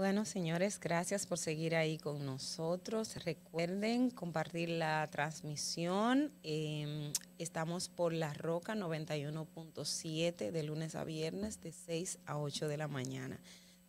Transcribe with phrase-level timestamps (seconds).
[0.00, 3.22] Bueno, señores, gracias por seguir ahí con nosotros.
[3.22, 6.32] Recuerden compartir la transmisión.
[6.42, 12.78] Eh, estamos por La Roca 91.7 de lunes a viernes de 6 a 8 de
[12.78, 13.38] la mañana.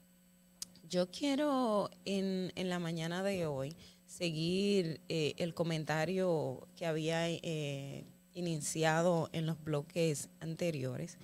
[0.88, 3.76] Yo quiero en, en la mañana de hoy
[4.06, 11.18] seguir eh, el comentario que había eh, iniciado en los bloques anteriores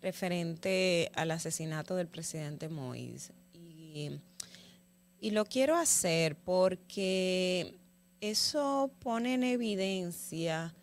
[0.00, 3.32] referente al asesinato del presidente Moïse.
[3.52, 4.10] Y,
[5.20, 7.78] y lo quiero hacer porque
[8.20, 10.74] eso pone en evidencia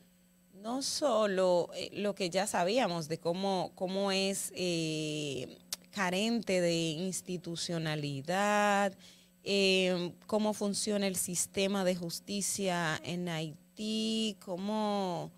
[0.66, 5.60] no solo eh, lo que ya sabíamos de cómo, cómo es eh,
[5.92, 8.98] carente de institucionalidad,
[9.44, 15.30] eh, cómo funciona el sistema de justicia en Haití, cómo,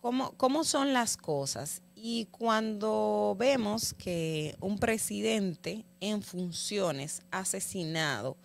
[0.00, 1.82] cómo, cómo son las cosas.
[2.06, 8.36] Y cuando vemos que un presidente en funciones asesinado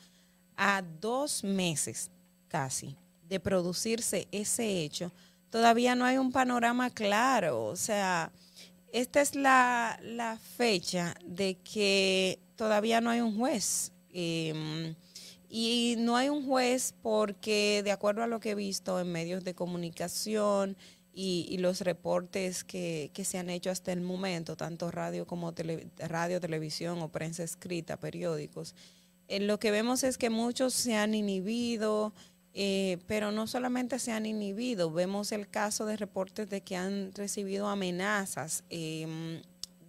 [0.55, 2.09] a dos meses
[2.47, 2.95] casi
[3.27, 5.11] de producirse ese hecho,
[5.49, 7.65] todavía no hay un panorama claro.
[7.65, 8.31] O sea,
[8.93, 13.91] esta es la, la fecha de que todavía no hay un juez.
[14.13, 14.95] Eh,
[15.49, 19.43] y no hay un juez porque, de acuerdo a lo que he visto en medios
[19.43, 20.77] de comunicación
[21.13, 25.53] y, y los reportes que, que, se han hecho hasta el momento, tanto radio como
[25.53, 28.75] tele, radio, televisión o prensa escrita, periódicos,
[29.29, 32.13] eh, lo que vemos es que muchos se han inhibido,
[32.53, 37.13] eh, pero no solamente se han inhibido, vemos el caso de reportes de que han
[37.13, 39.41] recibido amenazas eh,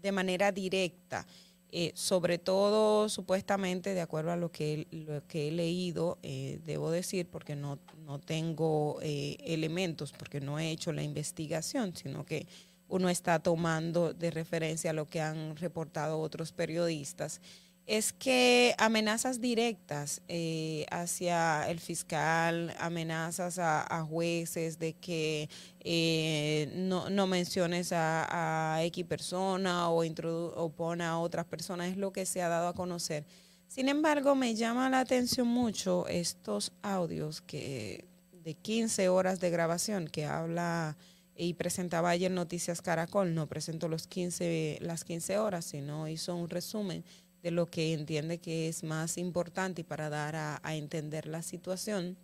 [0.02, 1.26] de manera directa.
[1.72, 6.90] Eh, sobre todo supuestamente, de acuerdo a lo que, lo que he leído, eh, debo
[6.90, 12.48] decir, porque no, no tengo eh, elementos, porque no he hecho la investigación, sino que
[12.88, 17.40] uno está tomando de referencia lo que han reportado otros periodistas,
[17.90, 25.48] es que amenazas directas eh, hacia el fiscal, amenazas a, jueces de que
[25.80, 32.42] eh, no, menciones a, X persona o, o a otras personas, es lo que se
[32.42, 33.24] ha dado a conocer.
[33.66, 38.04] Sin embargo, me llama la atención mucho estos audios que
[38.44, 40.96] de 15 horas de grabación que habla
[41.34, 46.48] y presentaba ayer Noticias Caracol, no presentó los 15, las 15 horas, sino hizo un
[46.48, 47.02] resumen
[47.42, 52.16] de lo que entiende que es más importante y para dar a, entender la situación,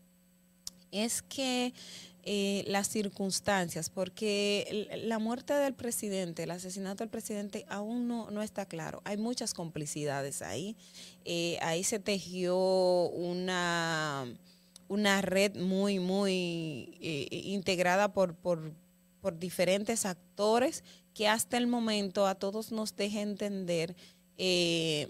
[0.93, 1.73] es que
[2.23, 8.43] eh, las circunstancias, porque la muerte del presidente, el asesinato del presidente aún no, no
[8.43, 9.01] está claro.
[9.05, 10.77] Hay muchas complicidades ahí.
[11.25, 14.27] Eh, ahí se tejió una,
[14.89, 18.73] una red muy, muy eh, integrada por, por,
[19.21, 20.85] por diferentes actores
[21.15, 23.97] que hasta el momento a todos nos deja entender
[24.39, 25.09] eh,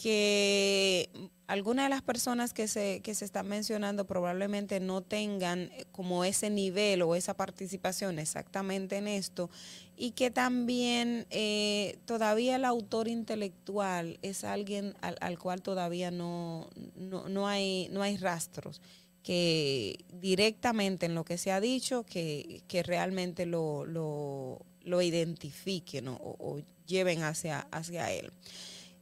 [0.00, 1.10] que
[1.48, 6.50] algunas de las personas que se, que se están mencionando probablemente no tengan como ese
[6.50, 9.50] nivel o esa participación exactamente en esto
[9.96, 16.68] y que también eh, todavía el autor intelectual es alguien al, al cual todavía no,
[16.94, 18.80] no, no, hay, no hay rastros
[19.22, 26.08] que directamente en lo que se ha dicho que, que realmente lo, lo, lo identifiquen
[26.08, 28.32] o, o lleven hacia, hacia él.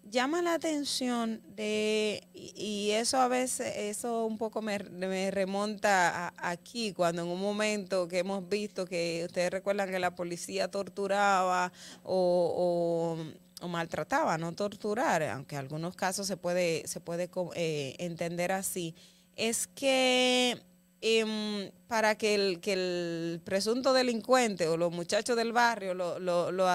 [0.08, 6.50] Llama la atención de, y eso a veces, eso un poco me, me remmonta a,
[6.50, 11.72] aquí, cuando en un momento que hemos visto que ustedes recuerdan que la policía torturaba
[12.04, 13.16] o,
[13.60, 18.52] o, o maltrataba, no torturar, aunque en algunos casos se puede, se puede eh, entender
[18.52, 18.94] así,
[19.34, 20.62] es que
[21.00, 26.50] em, para que el, que el presunto delincuente o los muchachos del barrio lo, lo,
[26.50, 26.66] lo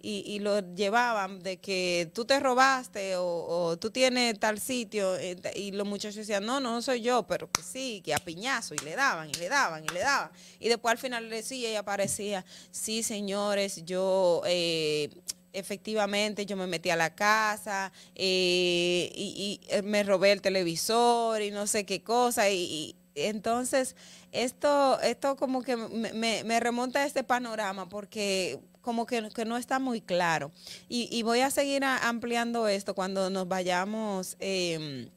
[0.00, 5.16] y, y lo llevaban de que tú te robaste o, o tú tienes tal sitio
[5.16, 8.74] eh, y los muchachos decían, no, no soy yo, pero que sí, que a piñazo
[8.74, 10.30] y le daban y le daban y le daban.
[10.60, 14.42] Y después al final decía y aparecía, sí señores, yo...
[14.46, 15.10] Eh,
[15.56, 21.52] efectivamente yo me metí a la casa eh, y, y, me robé el televisor y
[21.52, 23.96] no sé qué cosa y entonces
[24.32, 30.02] esto esto como que me, remonta a este panorama porque como que, no está muy
[30.02, 30.52] claro.
[30.90, 35.08] Y, voy a seguir ampliando esto cuando nos vayamos eh,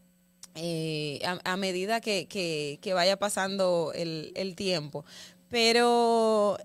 [0.59, 5.05] eh, a, medida que, vaya pasando el, tiempo.
[5.49, 6.57] Pero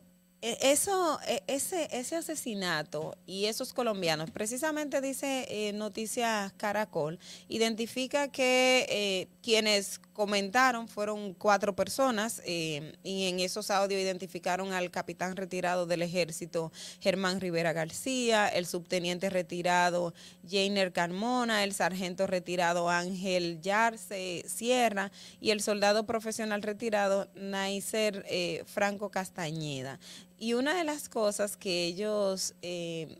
[0.43, 7.19] eso, e, ese, ese asesinato y esos colombianos, precisamente dice eh, Noticias Caracol,
[7.49, 14.91] identifica que eh, quienes comentaron fueron cuatro personas eh, y en esos audios identificaron al
[14.91, 20.13] capitán retirado del ejército Germán Rivera García, el subteniente retirado
[20.49, 25.11] Jainer Carmona, el sargento retirado Ángel Yarce Sierra
[25.41, 29.99] y el soldado profesional retirado Naiser eh, Franco Castañeda.
[30.43, 33.17] Y una de las cosas que ellos eh,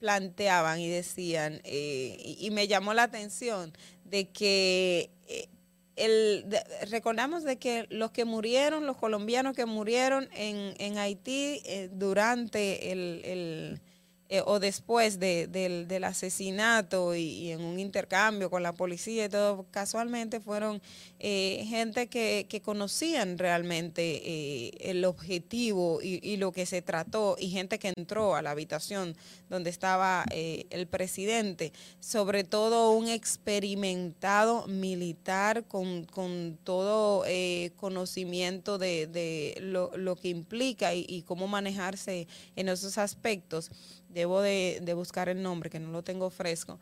[0.00, 3.72] planteaban y decían, eh, y, me llamó la atención,
[4.04, 5.46] de que eh,
[5.94, 11.62] el, de, recordamos de que los que murieron, los colombianos que murieron en, en Haití
[11.66, 13.80] eh, durante el
[14.28, 19.28] eh, o después de, del, del, asesinato y, en un intercambio con la policía y
[19.28, 20.82] todo, casualmente fueron
[21.18, 27.50] eh, gente que, conocían realmente eh, el objetivo y, y, lo que se trató y
[27.50, 29.16] gente que entró a la habitación
[29.48, 37.24] donde estaba eh, el presidente, sobre todo un experimentado militar con, con todo
[37.76, 42.26] conocimiento de, de lo, lo, que implica y cómo manejarse
[42.56, 43.70] en esos aspectos
[44.16, 46.80] debo de, buscar el nombre, que no lo tengo fresco.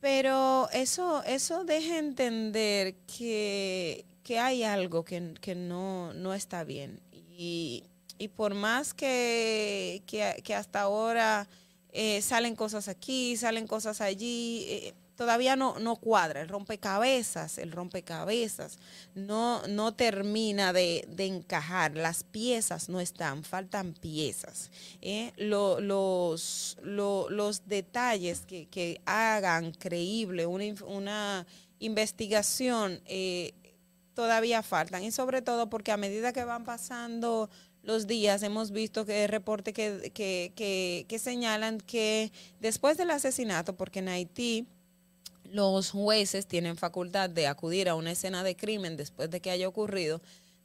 [0.00, 6.98] Pero eso, eso deja entender que, que hay algo que, que no, no, está bien.
[7.12, 7.84] Y,
[8.16, 11.46] y por más que, que, que hasta ahora
[11.92, 17.70] eh, salen cosas aquí, salen cosas allí, eh, todavía no, no cuadra, el rompecabezas, el
[17.70, 18.80] rompecabezas
[19.14, 24.72] no, no termina de, de encajar, las piezas no están, faltan piezas.
[25.00, 25.32] ¿eh?
[25.36, 31.46] Lo, los, lo, los detalles que, que, hagan creíble una, una
[31.78, 33.54] investigación eh,
[34.14, 37.48] todavía faltan y sobre todo porque a medida que van pasando
[37.84, 43.76] los días hemos visto que reportes que, que, que, que señalan que después del asesinato,
[43.76, 44.66] porque en Haití
[45.52, 49.68] los jueces tienen facultad de acudir a una escena de crimen después de que haya
[49.68, 50.20] ocurrido,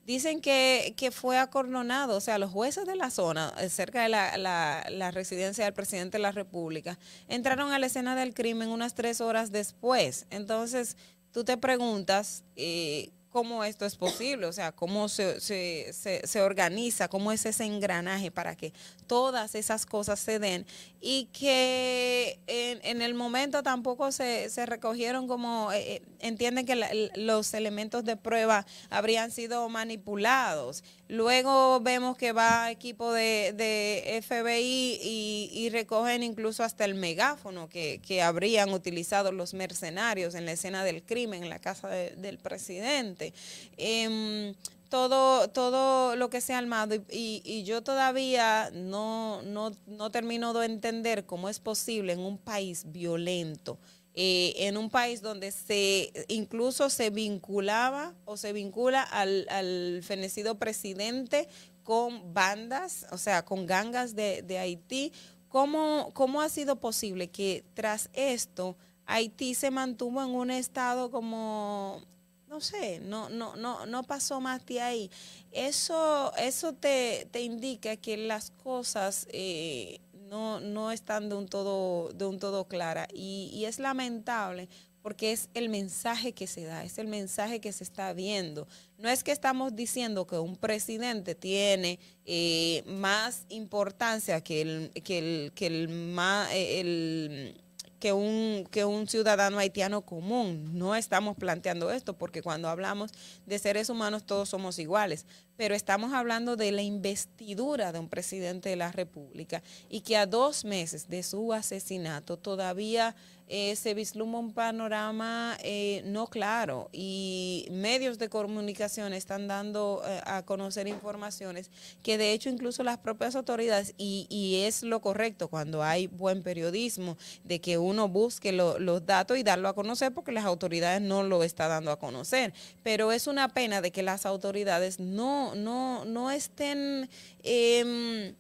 [0.06, 4.10] dicen que, que fue acordonado, o sea, los jueces de la zona, eh, cerca de
[4.10, 6.98] la, la, la, residencia del presidente de la República,
[7.28, 10.26] entraron a la escena del crimen unas tres horas después.
[10.30, 10.96] Entonces,
[11.34, 16.42] tú te preguntas, eh, cómo esto es posible, o sea, cómo se, se, se, se,
[16.42, 18.74] organiza, cómo es ese engranaje para que
[19.08, 20.66] todas esas cosas se den
[21.00, 26.90] y que en, en el momento tampoco se, se recogieron como, eh, entienden que la,
[27.16, 30.84] los elementos de prueba habrían sido manipulados.
[31.08, 37.70] Luego vemos que va equipo de, de FBI y, y, recogen incluso hasta el megáfono
[37.70, 42.12] que, que, habrían utilizado los mercenarios en la escena del crimen en la casa de,
[42.18, 43.34] del presidente.
[43.78, 44.54] Eh,
[44.90, 50.12] todo, todo lo que se ha armado y, y, y yo todavía no, no, no,
[50.12, 53.80] termino de entender cómo es posible en un país violento,
[54.14, 60.58] eh, en un país donde se incluso se vinculaba o se vincula al, al fenecido
[60.58, 61.48] presidente
[61.84, 65.14] con bandas, o sea, con gangas de, de Haití,
[65.48, 68.76] ¿cómo, ¿cómo ha sido posible que tras esto
[69.06, 72.02] Haití se mantuvo en un estado como
[72.48, 75.12] no sé, no, no, no, no pasó más de ahí.
[75.52, 80.00] Eso, eso te, te indica que las cosas eh,
[80.30, 83.08] no, no están de un todo, de un todo clara.
[83.14, 84.70] Y, y, es lamentable
[85.02, 88.68] porque es el mensaje que se da, es el mensaje que se está viendo.
[88.98, 95.18] No es que estamos diciendo que un presidente tiene eh, más importancia que el, que
[95.20, 97.62] el, que el, más, el
[98.00, 100.78] que un, que un ciudadano haitiano común.
[100.78, 103.12] No estamos planteando esto porque cuando hablamos
[103.46, 105.26] de seres humanos todos somos iguales,
[105.56, 110.26] pero estamos hablando de la investidura de un presidente de la República y que a
[110.26, 113.16] dos meses de su asesinato todavía
[113.48, 120.22] eh, se vislumbra un panorama eh, no claro y medios de comunicación están dando eh,
[120.26, 121.72] a conocer informaciones
[122.04, 126.44] que de hecho incluso las propias autoridades, y, y es lo correcto cuando hay buen
[126.44, 131.02] periodismo, de que uno busque lo- los datos y darlo a conocer porque las autoridades
[131.02, 132.54] no lo están dando a conocer.
[132.84, 137.10] Pero es una pena de que las autoridades no, no, no estén...
[137.44, 138.36] em,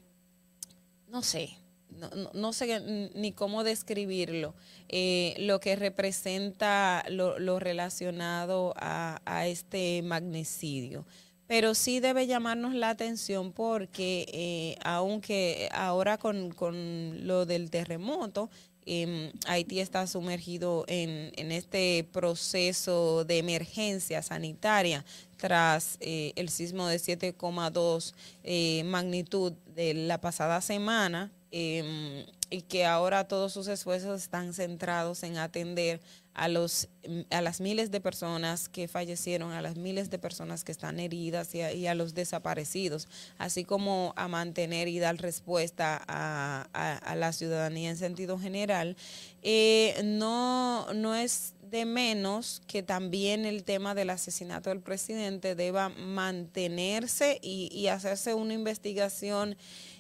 [1.10, 1.58] no sé,
[1.98, 4.54] no, no- sé ni cómo describirlo,
[4.89, 11.06] eh, lo que representa lo, relacionado a, este magnicidio.
[11.48, 18.50] Pero sí debe llamarnos la atención porque eh, aunque ahora con, con lo del terremoto,
[18.86, 25.06] em, Haití está sumergido en, en este proceso de emergencia sanitaria
[25.38, 28.13] tras eh, el sismo de 7,2
[28.44, 35.24] eh, magnitud de la pasada semana em, y que ahora todos sus esfuerzos están centrados
[35.24, 36.00] en atender
[36.34, 36.88] a, los,
[37.32, 41.54] a las miles de personas que fallecieron, a las miles de personas que están heridas
[41.56, 46.98] y a, y a los desaparecidos, así como a mantener y dar respuesta a, a-
[46.98, 48.96] a la ciudadanía en sentido general,
[49.42, 55.89] eh, no, no es de menos que también el tema del asesinato del presidente deba
[55.89, 59.58] mantenerse y, y hacerse una investigación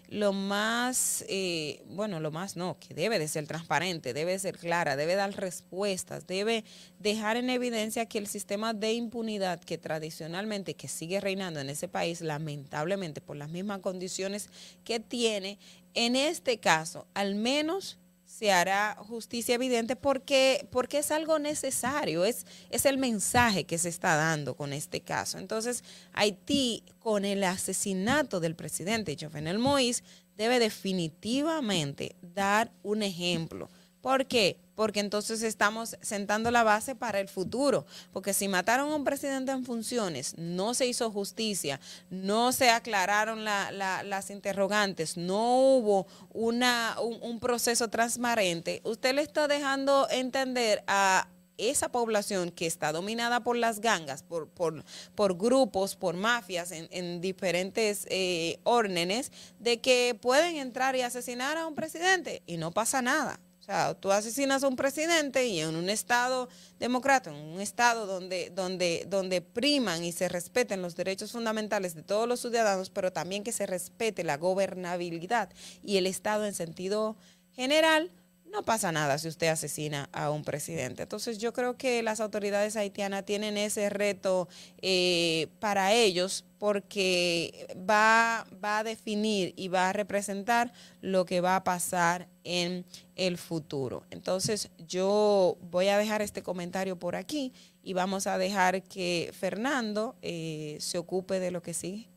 [0.09, 4.57] lo más, eh, bueno, lo más no, que debe de ser transparente, debe de ser
[4.57, 6.63] clara, debe dar respuestas, debe
[6.99, 11.87] dejar en evidencia que el sistema de impunidad que tradicionalmente, que sigue reinando en ese
[11.89, 14.49] país, lamentablemente por las mismas condiciones
[14.85, 15.59] que tiene,
[15.93, 17.97] en este caso, al menos
[18.27, 23.89] se hará justicia evidente porque, porque es algo necesario, es, es el mensaje que se
[23.89, 25.39] está dando con este caso.
[25.39, 30.03] Entonces, Haití, con el asesinato del presidente Jovenel Moïse,
[30.35, 33.69] debe definitivamente dar un ejemplo.
[34.01, 34.57] ¿Por qué?
[34.77, 37.87] Porque entonces estamos sentando la base para el futuro.
[38.13, 41.79] Porque si mataron a un presidente en funciones, no se hizo justicia,
[42.11, 49.23] no se aclararon la- la- las interrogantes, no hubo una, un, proceso transparente, usted le
[49.23, 56.15] está dejando entender a esa población que está dominada por las gangas, por grupos, por
[56.15, 62.43] mafias en, en diferentes eh, órdenes, de que pueden entrar y asesinar a un presidente
[62.45, 63.39] y no pasa nada.
[63.67, 66.47] O sea, tú asesinas a un presidente y en un estado
[66.79, 72.01] democrático, en un estado donde, donde, donde priman y se respeten los derechos fundamentales de
[72.01, 75.49] todos los ciudadanos, pero también que se respete la gobernabilidad
[75.83, 77.17] y el estado en sentido
[77.51, 78.09] general,
[78.51, 81.03] no pasa nada si usted asesina a un presidente.
[81.03, 84.47] Entonces yo creo que las autoridades haitianas tienen ese reto
[84.81, 91.63] eh, para ellos porque va, a definir y va a representar lo que va a
[91.63, 92.85] pasar en
[93.15, 94.03] el futuro.
[94.09, 100.15] Entonces yo voy a dejar este comentario por aquí y vamos a dejar que Fernando
[100.21, 102.16] eh, se ocupe de lo que sigue.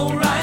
[0.00, 0.39] Oh, oh, O'Reilly.